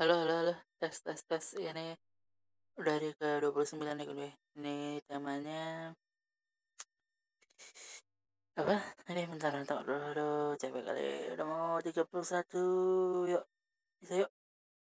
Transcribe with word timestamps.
Halo 0.00 0.14
halo 0.24 0.32
halo, 0.40 0.54
tes 0.80 0.96
tes 1.04 1.20
tes, 1.28 1.46
ini 1.60 1.92
udah 2.80 2.92
hari 2.96 3.12
ke-29 3.20 3.84
nih 3.84 4.06
gue. 4.08 4.30
Ini 4.56 4.74
temanya 5.04 5.92
apa? 8.56 8.76
Ini 9.12 9.28
bentar 9.28 9.52
bentar 9.52 9.76
aduh, 9.84 10.00
aduh 10.08 10.56
capek 10.56 10.82
kali. 10.88 11.04
Udah 11.36 11.44
mau 11.52 11.76
31. 11.84 13.28
Yuk. 13.28 13.44
Bisa 14.00 14.14
yuk. 14.24 14.30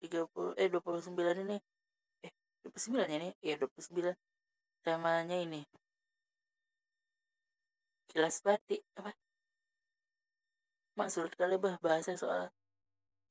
30 0.05 0.53
eh 0.61 0.69
29 0.69 1.41
ini. 1.49 1.57
Eh 2.21 2.31
29 2.61 3.09
ya 3.09 3.17
ini? 3.17 3.29
Iya 3.41 3.55
29. 3.57 4.13
Temanya 4.85 5.37
ini. 5.45 5.65
Kilas 8.09 8.37
batik 8.45 8.85
apa? 9.01 9.17
Maksud 10.99 11.33
kali 11.39 11.57
bah 11.57 11.75
bahasa 11.81 12.13
soal 12.13 12.53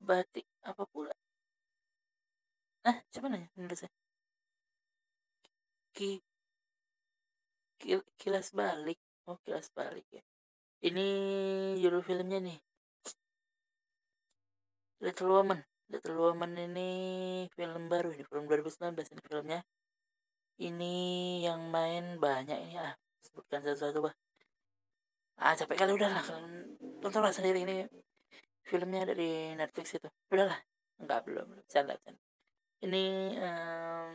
batik 0.02 0.46
apa 0.66 0.82
pula? 0.90 1.14
Ah, 2.86 2.98
coba 3.12 3.26
nanya 3.34 3.48
Indonesia. 3.58 3.88
Ki, 5.96 6.22
kil, 7.80 8.00
kilas 8.20 8.48
balik. 8.58 8.98
Oh, 9.26 9.38
kilas 9.44 9.68
balik 9.78 10.06
ya. 10.16 10.22
Ini 10.86 11.06
judul 11.82 12.02
filmnya 12.06 12.38
nih. 12.46 12.58
Little 15.04 15.30
Woman. 15.34 15.60
Little 15.90 16.18
Woman 16.22 16.52
ini 16.66 16.90
film 17.56 17.82
baru 17.92 18.08
ini, 18.14 18.22
film 18.30 18.44
2019 18.46 19.12
ini 19.12 19.22
filmnya. 19.28 19.60
Ini 20.66 20.94
yang 21.46 21.60
main 21.74 22.04
banyak 22.22 22.58
ini 22.64 22.74
ah, 22.78 22.94
sebutkan 23.24 23.60
satu-satu 23.66 23.98
bah. 24.06 24.14
Ah, 25.42 25.52
capek 25.58 25.76
kali 25.80 25.92
udahlah, 25.98 26.24
tontonlah 27.02 27.34
sendiri 27.34 27.58
ini 27.66 27.74
filmnya 28.64 29.02
dari 29.10 29.52
Netflix 29.58 29.86
itu. 29.98 30.08
Udahlah, 30.32 30.58
enggak 31.02 31.20
belum, 31.28 31.46
bercanda, 31.60 31.92
bercanda. 31.98 32.25
Ini 32.84 33.04
um, 33.40 34.12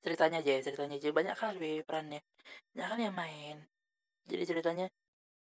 ceritanya 0.00 0.40
aja, 0.40 0.56
ceritanya 0.64 0.96
aja 0.96 1.08
banyak 1.12 1.36
kali 1.36 1.72
perannya, 1.84 2.20
banyak 2.72 2.88
kan 2.88 3.00
yang 3.00 3.16
main. 3.16 3.56
Jadi 4.24 4.42
ceritanya 4.48 4.86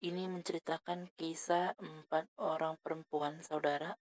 ini 0.03 0.25
menceritakan 0.27 1.13
kisah 1.15 1.77
empat 1.77 2.25
orang 2.41 2.75
perempuan 2.81 3.39
saudara. 3.45 3.93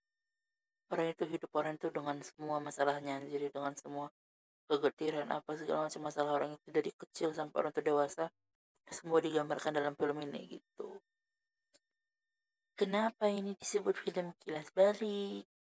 Orang 0.89 1.09
itu 1.12 1.25
hidup 1.29 1.53
orang 1.57 1.77
itu 1.77 1.89
dengan 1.93 2.17
semua 2.25 2.61
masalahnya, 2.61 3.21
jadi 3.29 3.49
dengan 3.53 3.73
semua 3.77 4.09
kegetiran 4.73 5.29
apa 5.29 5.53
segala 5.53 5.89
macam 5.89 6.03
masalah 6.09 6.33
orang 6.33 6.51
itu 6.56 6.69
dari 6.73 6.91
kecil 6.97 7.29
sampai 7.37 7.56
orang 7.61 7.73
itu 7.77 7.84
dewasa 7.84 8.33
semua 8.89 9.21
digambarkan 9.21 9.73
dalam 9.77 9.95
film 9.97 10.17
ini 10.25 10.61
gitu. 10.61 11.01
Kenapa 12.73 13.29
ini 13.29 13.53
disebut 13.61 13.95
film 14.01 14.33
kilas 14.41 14.73
balik? 14.73 15.52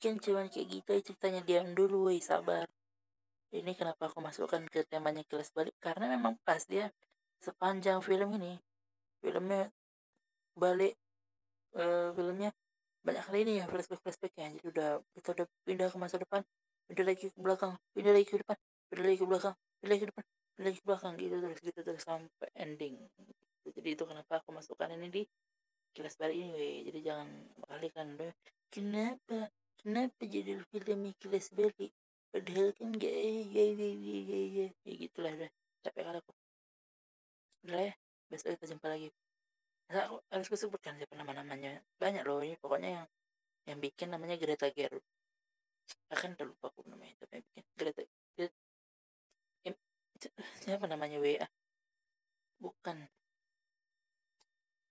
Kan 0.00 0.16
cuma 0.16 0.48
kayak 0.48 0.66
gitu 0.66 1.12
ceritanya 1.12 1.40
diam 1.44 1.76
dulu, 1.76 2.08
woi 2.08 2.24
sabar. 2.24 2.64
Ini 3.52 3.76
kenapa 3.76 4.08
aku 4.08 4.24
masukkan 4.24 4.62
ke 4.72 4.88
temanya 4.88 5.22
kilas 5.28 5.52
balik? 5.52 5.76
Karena 5.76 6.08
memang 6.08 6.40
pas 6.46 6.64
dia 6.64 6.88
sepanjang 7.40 8.04
film 8.04 8.36
ini 8.36 8.60
filmnya 9.20 9.72
balik 10.56 10.96
uh, 11.76 12.12
filmnya 12.12 12.52
banyak 13.00 13.24
kali 13.24 13.38
ini 13.48 13.52
ya 13.60 13.64
flashback 13.64 14.00
flashback 14.04 14.32
ya 14.36 14.52
jadi 14.52 14.66
udah 14.68 14.90
kita 15.16 15.28
udah 15.32 15.46
pindah 15.64 15.88
ke 15.88 15.96
masa 15.96 16.16
depan 16.20 16.44
pindah 16.84 17.04
lagi 17.08 17.32
ke 17.32 17.38
belakang 17.40 17.72
pindah 17.96 18.12
lagi 18.12 18.26
ke 18.28 18.36
depan 18.44 18.56
pindah 18.92 19.04
lagi 19.08 19.16
ke 19.16 19.26
belakang 19.28 19.54
pindah 19.80 19.88
lagi 19.88 20.00
ke 20.04 20.08
depan 20.12 20.24
pindah 20.28 20.66
lagi 20.68 20.76
ke 20.76 20.84
belakang 20.84 21.12
gitu 21.16 21.34
terus 21.40 21.60
gitu 21.64 21.80
terus 21.80 22.02
sampai 22.04 22.48
ending 22.60 22.94
jadi 23.70 23.88
itu 23.96 24.04
kenapa 24.04 24.44
aku 24.44 24.52
masukkan 24.52 24.92
ini 24.92 25.08
di 25.08 25.22
kilas 25.96 26.20
balik 26.20 26.36
ini 26.36 26.50
we. 26.52 26.68
jadi 26.92 26.98
jangan 27.12 27.28
balikan 27.64 28.06
deh 28.20 28.32
kenapa 28.68 29.48
kenapa 29.80 30.22
jadi 30.28 30.60
film 30.70 31.00
kilas 31.16 31.48
balik 31.56 31.92
padahal 32.30 32.68
kan 32.76 32.88
gak 32.94 33.10
ya 33.10 33.64
ya 33.64 33.64
ya 33.66 33.88
ya 33.90 34.40
ya 34.46 34.66
ya 34.86 34.92
gitulah 34.94 35.32
udah 35.34 35.50
capek 35.82 36.02
kali 36.06 36.18
aku 36.20 36.32
udah 37.66 37.80
ya 37.88 37.94
besok 38.30 38.54
kita 38.54 38.66
jumpa 38.70 38.86
lagi 38.86 39.08
Nah, 39.90 40.06
harus 40.30 40.46
kusebutkan 40.46 40.94
siapa 40.94 41.18
nama-namanya 41.18 41.82
banyak 41.98 42.22
loh 42.22 42.38
ini 42.46 42.54
pokoknya 42.62 43.02
yang 43.02 43.06
yang 43.66 43.78
bikin 43.82 44.14
namanya 44.14 44.38
Greta 44.38 44.70
Gerwig 44.70 45.02
akan 46.14 46.38
terlupa 46.38 46.70
aku 46.70 46.86
namanya 46.86 47.18
tapi 47.18 47.42
yang 47.42 47.44
bikin 47.50 47.64
Greta, 47.74 48.02
Greta 48.38 48.54
siapa 50.62 50.86
namanya 50.86 51.18
WA 51.18 51.42
bukan 52.62 53.02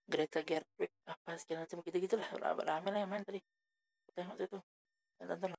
Greta 0.03 0.43
Gerwig 0.43 0.91
apa 1.07 1.31
segala 1.39 1.63
macam 1.63 1.79
gitu 1.79 1.97
gitulah 2.03 2.27
rame 2.35 2.89
lah 2.91 2.99
yang 2.99 3.07
main 3.07 3.23
tadi 3.23 3.39
tengok 4.11 4.35
itu 4.35 4.59
அதான் 5.21 5.58